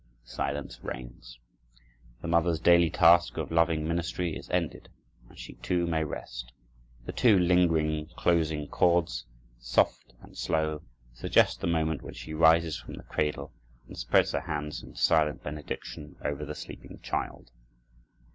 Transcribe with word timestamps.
Silence 0.25 0.79
reigns. 0.81 1.37
The 2.23 2.27
mother's 2.27 2.59
daily 2.59 2.89
task 2.89 3.37
of 3.37 3.51
loving 3.51 3.87
ministry 3.87 4.35
is 4.35 4.49
ended 4.49 4.89
and 5.29 5.37
she, 5.37 5.53
too, 5.57 5.85
may 5.85 6.03
rest. 6.03 6.51
The 7.05 7.11
two 7.11 7.37
lingering 7.37 8.07
closing 8.17 8.67
chords, 8.67 9.27
soft 9.59 10.15
and 10.23 10.35
slow, 10.35 10.81
suggest 11.13 11.61
the 11.61 11.67
moment 11.67 12.01
when 12.01 12.15
she 12.15 12.33
rises 12.33 12.79
from 12.79 12.95
the 12.95 13.03
cradle 13.03 13.53
and 13.87 13.95
spreads 13.95 14.31
her 14.31 14.41
hands 14.41 14.81
in 14.81 14.95
silent 14.95 15.43
benediction 15.43 16.15
over 16.25 16.45
the 16.45 16.55
sleeping 16.55 16.97
child. 17.03 17.51